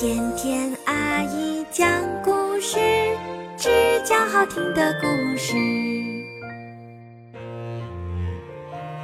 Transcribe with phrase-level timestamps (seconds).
[0.00, 1.86] 甜甜阿姨讲
[2.24, 2.78] 故事，
[3.58, 3.68] 只
[4.02, 5.52] 讲好听的故事。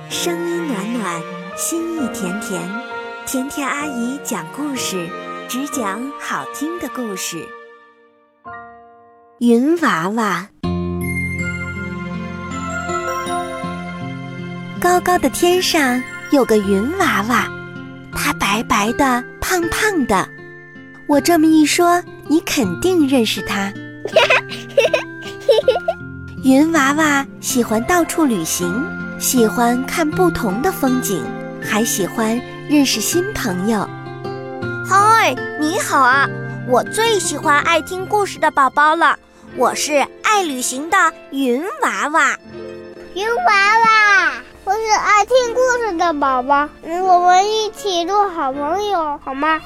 [0.08, 1.22] 声音暖暖，
[1.54, 2.62] 心意甜甜，
[3.26, 5.06] 甜甜阿姨讲故事，
[5.46, 7.46] 只讲好听的故事。
[9.40, 10.48] 云娃娃，
[14.80, 17.46] 高高的天上有个云娃娃，
[18.14, 20.26] 它白白的，胖胖的。
[21.08, 23.72] 我这么一说，你肯定认识他。
[26.42, 28.84] 云娃娃喜欢到处旅行，
[29.18, 31.24] 喜欢看不同的风景，
[31.62, 33.88] 还喜欢认识新朋友。
[34.88, 36.28] 嗨，你好啊！
[36.68, 39.16] 我最喜欢爱听故事的宝宝了。
[39.56, 40.96] 我是爱旅行的
[41.30, 42.36] 云娃娃。
[43.14, 44.32] 云娃娃，
[44.64, 46.68] 我是爱听故事的宝宝。
[46.82, 49.60] 我们一起做好朋友好吗？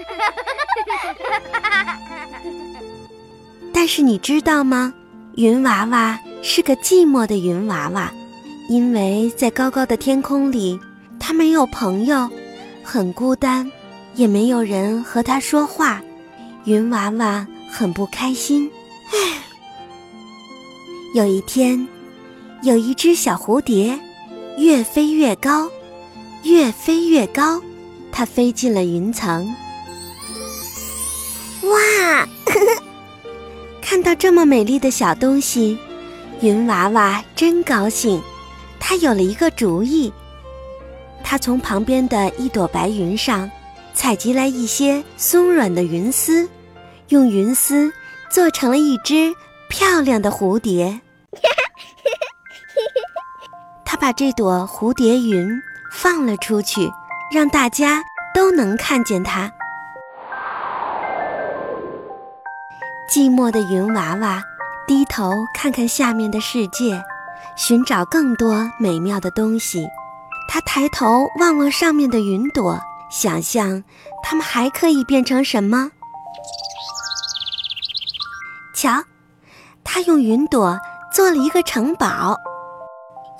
[3.72, 4.92] 但是你知道吗？
[5.36, 8.12] 云娃娃是个寂寞的云娃娃，
[8.68, 10.78] 因为在高高的天空里，
[11.18, 12.28] 它没有朋友，
[12.82, 13.70] 很孤单，
[14.16, 16.02] 也没有人和它说话。
[16.64, 18.70] 云娃娃很不开心。
[19.12, 19.38] 唉，
[21.14, 21.86] 有一天，
[22.62, 23.98] 有一只小蝴蝶，
[24.58, 25.70] 越飞越高，
[26.42, 27.62] 越飞越高，
[28.12, 29.48] 它飞进了云层。
[31.70, 32.28] 哇！
[33.80, 35.78] 看到这么美丽的小东西，
[36.40, 38.20] 云娃娃真高兴。
[38.78, 40.12] 它有了一个主意，
[41.22, 43.50] 它从旁边的一朵白云上
[43.94, 46.48] 采集来一些松软的云丝，
[47.08, 47.92] 用云丝
[48.30, 49.32] 做成了一只
[49.68, 51.00] 漂亮的蝴蝶。
[53.84, 55.48] 它把这朵蝴蝶云
[55.92, 56.90] 放了出去，
[57.32, 58.02] 让大家
[58.34, 59.52] 都能看见它。
[63.10, 64.40] 寂寞的云娃娃
[64.86, 67.02] 低头看看下面的世界，
[67.56, 69.84] 寻找更多美妙的东西。
[70.48, 72.78] 他抬头望望上面的云朵，
[73.10, 73.82] 想象
[74.22, 75.90] 它们还可以变成什么。
[78.76, 79.02] 瞧，
[79.82, 80.78] 他用云朵
[81.12, 82.36] 做了一个城堡，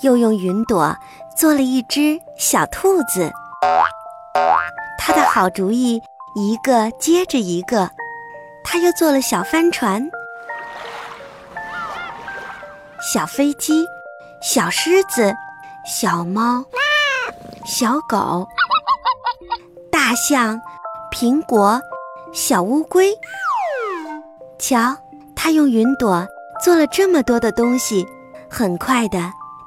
[0.01, 0.93] 又用云朵
[1.37, 3.31] 做了一只小兔子。
[4.99, 6.01] 他的好主意
[6.35, 7.89] 一个接着一个。
[8.63, 10.09] 他又做了小帆船、
[13.13, 13.85] 小飞机、
[14.41, 15.33] 小狮子、
[15.85, 16.63] 小猫、
[17.65, 18.47] 小狗、
[19.91, 20.59] 大象、
[21.11, 21.81] 苹果、
[22.33, 23.13] 小乌龟。
[24.57, 24.95] 瞧，
[25.35, 26.25] 他用云朵
[26.63, 28.07] 做了这么多的东西，
[28.49, 29.17] 很快的，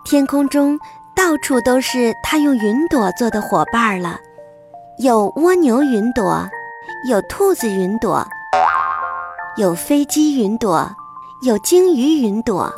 [0.05, 0.79] 天空中
[1.15, 4.19] 到处都是他用云朵做的伙伴了。
[4.99, 6.49] 有蜗牛云朵，
[7.09, 8.27] 有兔子云朵。
[9.57, 10.91] 有飞机云朵，
[11.43, 12.75] 有鲸鱼云朵，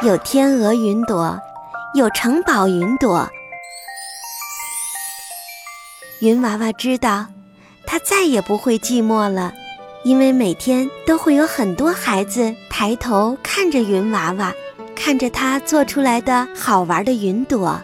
[0.00, 1.38] 有天鹅云朵，
[1.94, 3.28] 有城堡云朵。
[6.22, 7.26] 云娃娃知道，
[7.86, 9.52] 它再也不会寂寞了，
[10.04, 14.54] 因为每天都会有很多孩子抬头看着云娃娃，
[14.96, 17.78] 看着它做出来的好玩的云朵。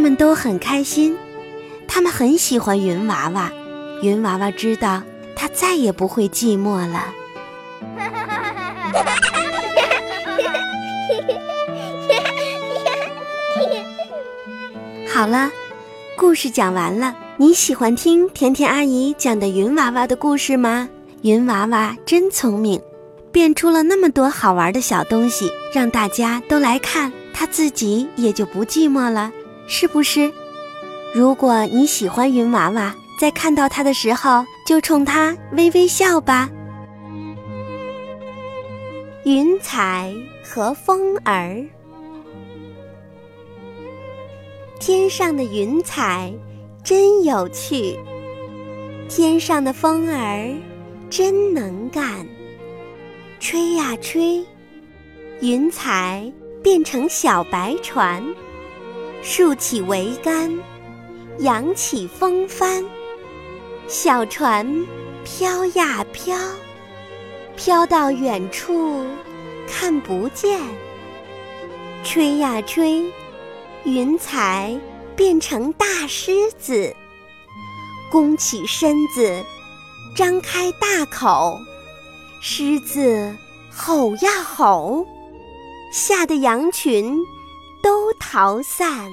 [0.00, 1.14] 他们都很开心，
[1.86, 3.52] 他们很喜欢云娃娃。
[4.00, 5.02] 云娃娃知道，
[5.36, 7.12] 它再也不会寂寞了。
[15.06, 15.50] 好了，
[16.16, 17.14] 故事讲完了。
[17.36, 20.88] 你喜欢听甜甜阿姨讲的云娃娃的故事吗？
[21.20, 22.80] 云娃娃真聪明，
[23.30, 29.30] 变出了那么多好玩的小东西，让大家都来看，她自己也就不寂寞了。
[29.72, 30.30] 是不是？
[31.14, 36.50] 如果你喜欢云娃娃，在看到它的时候，就冲它微微笑吧。
[39.24, 41.64] 云彩和风儿，
[44.80, 46.32] 天上的云彩
[46.82, 47.96] 真有趣，
[49.08, 50.52] 天上的风儿
[51.08, 52.26] 真能干，
[53.38, 54.44] 吹呀吹，
[55.40, 56.30] 云彩
[56.60, 58.20] 变成小白船。
[59.22, 60.58] 竖起桅杆，
[61.38, 62.84] 扬起风帆，
[63.86, 64.86] 小船
[65.24, 66.36] 飘呀飘，
[67.54, 69.06] 飘到远处
[69.68, 70.58] 看不见。
[72.02, 73.04] 吹呀吹，
[73.84, 74.74] 云彩
[75.14, 76.96] 变成大狮子，
[78.10, 79.44] 弓起身子，
[80.16, 81.58] 张开大口，
[82.40, 83.36] 狮子
[83.70, 85.06] 吼呀吼，
[85.92, 87.18] 吓得羊群
[88.20, 89.10] 逃散。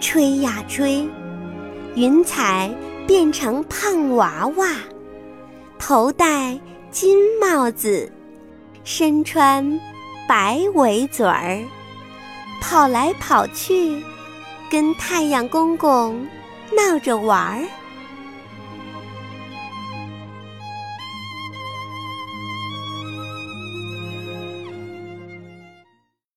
[0.00, 1.08] 吹呀吹，
[1.96, 2.70] 云彩
[3.06, 4.68] 变成胖娃娃，
[5.78, 8.12] 头戴金帽子，
[8.84, 9.80] 身穿
[10.28, 11.64] 白围嘴儿，
[12.60, 14.00] 跑来跑去，
[14.70, 16.24] 跟太阳公公
[16.70, 17.66] 闹着玩儿。